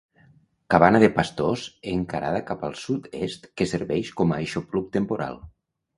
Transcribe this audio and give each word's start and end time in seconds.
Cabana 0.73 1.01
de 1.03 1.09
pastors 1.17 1.65
encarada 1.91 2.41
cap 2.49 2.65
al 2.69 2.75
sud-est 2.85 3.45
que 3.61 3.69
serveix 3.75 4.11
com 4.23 4.35
a 4.37 4.41
aixopluc 4.43 4.93
temporal. 4.97 5.39